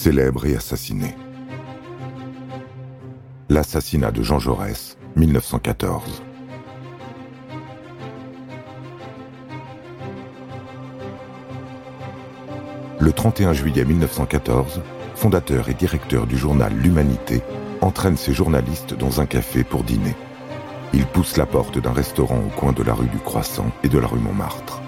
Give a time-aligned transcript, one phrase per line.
[0.00, 1.14] célèbre et assassiné.
[3.50, 6.22] L'assassinat de Jean Jaurès, 1914.
[12.98, 14.80] Le 31 juillet 1914,
[15.16, 17.42] fondateur et directeur du journal L'Humanité,
[17.82, 20.16] entraîne ses journalistes dans un café pour dîner.
[20.94, 23.98] Il pousse la porte d'un restaurant au coin de la rue du Croissant et de
[23.98, 24.80] la rue Montmartre.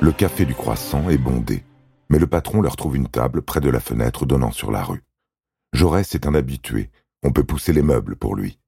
[0.00, 1.64] Le café du Croissant est bondé,
[2.12, 5.02] mais le patron leur trouve une table près de la fenêtre donnant sur la rue.
[5.72, 6.90] Jaurès est un habitué,
[7.22, 8.60] on peut pousser les meubles pour lui.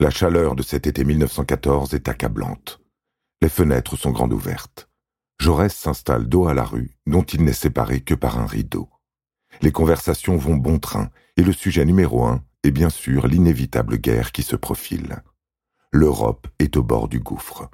[0.00, 2.80] La chaleur de cet été 1914 est accablante.
[3.42, 4.88] Les fenêtres sont grandes ouvertes.
[5.38, 8.90] Jaurès s'installe dos à la rue, dont il n'est séparé que par un rideau.
[9.62, 14.32] Les conversations vont bon train, et le sujet numéro un est bien sûr l'inévitable guerre
[14.32, 15.22] qui se profile.
[15.92, 17.70] L'Europe est au bord du gouffre.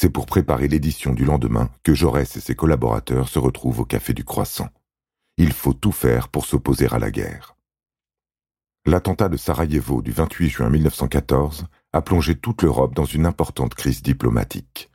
[0.00, 4.14] C'est pour préparer l'édition du lendemain que Jaurès et ses collaborateurs se retrouvent au Café
[4.14, 4.68] du Croissant.
[5.38, 7.56] Il faut tout faire pour s'opposer à la guerre.
[8.86, 14.00] L'attentat de Sarajevo du 28 juin 1914 a plongé toute l'Europe dans une importante crise
[14.00, 14.88] diplomatique.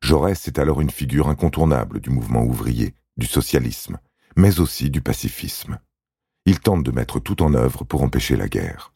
[0.00, 3.98] Jaurès est alors une figure incontournable du mouvement ouvrier, du socialisme,
[4.34, 5.78] mais aussi du pacifisme.
[6.46, 8.94] Il tente de mettre tout en œuvre pour empêcher la guerre.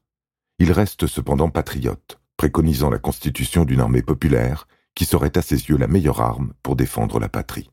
[0.59, 5.77] Il reste cependant patriote, préconisant la constitution d'une armée populaire qui serait à ses yeux
[5.77, 7.71] la meilleure arme pour défendre la patrie.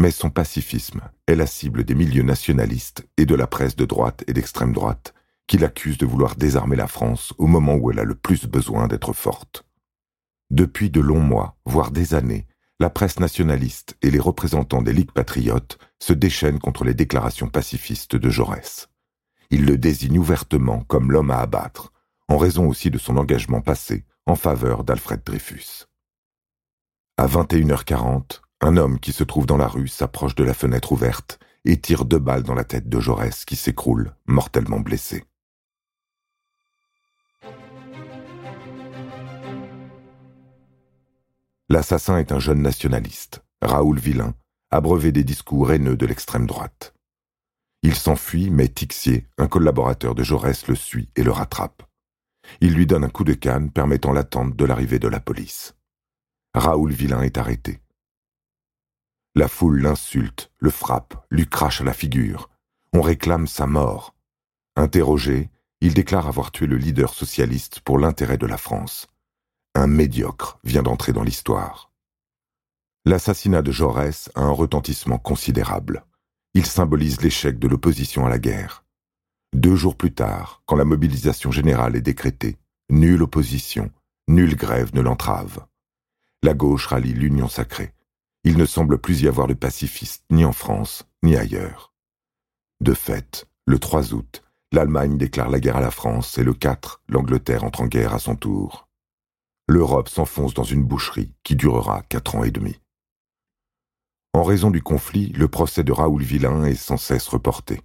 [0.00, 4.22] Mais son pacifisme est la cible des milieux nationalistes et de la presse de droite
[4.26, 5.12] et d'extrême droite,
[5.48, 8.86] qui l'accusent de vouloir désarmer la France au moment où elle a le plus besoin
[8.86, 9.64] d'être forte.
[10.50, 12.46] Depuis de longs mois, voire des années,
[12.80, 18.14] la presse nationaliste et les représentants des ligues patriotes se déchaînent contre les déclarations pacifistes
[18.14, 18.88] de Jaurès.
[19.50, 21.92] Ils le désignent ouvertement comme l'homme à abattre,
[22.28, 25.86] en raison aussi de son engagement passé en faveur d'Alfred Dreyfus.
[27.20, 31.40] À 21h40, un homme qui se trouve dans la rue s'approche de la fenêtre ouverte
[31.64, 35.24] et tire deux balles dans la tête de Jaurès qui s'écroule, mortellement blessé.
[41.68, 44.34] L'assassin est un jeune nationaliste, Raoul Villain,
[44.70, 46.94] abreuvé des discours haineux de l'extrême droite.
[47.82, 51.82] Il s'enfuit, mais Tixier, un collaborateur de Jaurès, le suit et le rattrape.
[52.60, 55.74] Il lui donne un coup de canne permettant l'attente de l'arrivée de la police.
[56.58, 57.80] Raoul Villain est arrêté.
[59.36, 62.50] La foule l'insulte, le frappe, lui crache à la figure.
[62.92, 64.16] On réclame sa mort.
[64.74, 69.06] Interrogé, il déclare avoir tué le leader socialiste pour l'intérêt de la France.
[69.76, 71.92] Un médiocre vient d'entrer dans l'histoire.
[73.04, 76.04] L'assassinat de Jaurès a un retentissement considérable.
[76.54, 78.84] Il symbolise l'échec de l'opposition à la guerre.
[79.54, 82.56] Deux jours plus tard, quand la mobilisation générale est décrétée,
[82.90, 83.92] nulle opposition,
[84.26, 85.67] nulle grève ne l'entrave
[86.42, 87.94] la gauche rallie l'Union sacrée.
[88.44, 91.92] Il ne semble plus y avoir de pacifistes ni en France, ni ailleurs.
[92.80, 97.02] De fait, le 3 août, l'Allemagne déclare la guerre à la France et le 4,
[97.08, 98.88] l'Angleterre entre en guerre à son tour.
[99.68, 102.80] L'Europe s'enfonce dans une boucherie qui durera quatre ans et demi.
[104.32, 107.80] En raison du conflit, le procès de Raoul Villain est sans cesse reporté.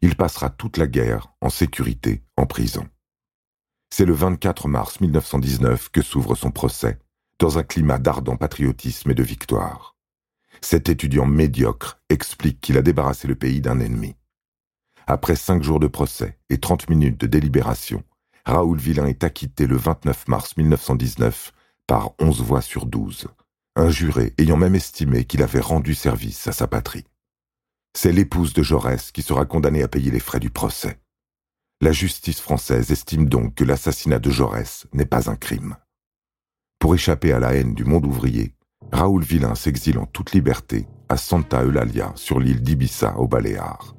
[0.00, 2.88] Il passera toute la guerre en sécurité en prison.
[3.92, 6.98] C'est le 24 mars 1919 que s'ouvre son procès
[7.40, 9.96] dans un climat d'ardent patriotisme et de victoire.
[10.60, 14.14] Cet étudiant médiocre explique qu'il a débarrassé le pays d'un ennemi.
[15.06, 18.04] Après cinq jours de procès et trente minutes de délibération,
[18.44, 21.52] Raoul Villain est acquitté le 29 mars 1919
[21.86, 23.26] par onze voix sur douze,
[23.74, 27.06] un juré ayant même estimé qu'il avait rendu service à sa patrie.
[27.96, 31.00] C'est l'épouse de Jaurès qui sera condamnée à payer les frais du procès.
[31.80, 35.76] La justice française estime donc que l'assassinat de Jaurès n'est pas un crime.
[36.80, 38.54] Pour échapper à la haine du monde ouvrier,
[38.90, 43.94] Raoul Villain s'exile en toute liberté à Santa Eulalia sur l'île d'Ibiza aux Baléares.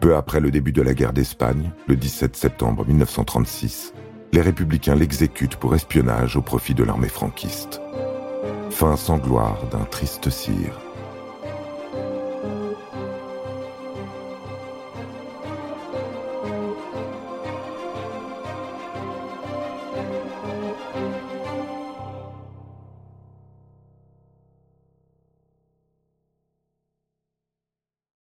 [0.00, 3.92] Peu après le début de la guerre d'Espagne, le 17 septembre 1936,
[4.32, 7.82] les républicains l'exécutent pour espionnage au profit de l'armée franquiste.
[8.70, 10.80] Fin sans gloire d'un triste cire.